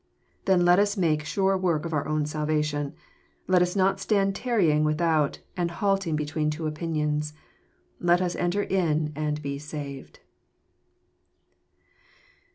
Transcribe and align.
Then 0.45 0.65
let 0.65 0.79
us 0.79 0.97
make 0.97 1.23
sure 1.23 1.55
work 1.55 1.85
of 1.85 1.93
our 1.93 2.07
own 2.07 2.25
salvation. 2.25 2.95
Let 3.45 3.61
us 3.61 3.75
not 3.75 3.99
stand 3.99 4.35
tarrying 4.35 4.83
without, 4.83 5.37
and 5.55 5.69
halting 5.69 6.15
between 6.15 6.49
two 6.49 6.65
opinions. 6.65 7.33
Let 7.99 8.19
us 8.19 8.35
enter 8.37 8.63
in 8.63 9.13
and 9.15 9.39
be 9.43 9.59
saved. 9.59 10.19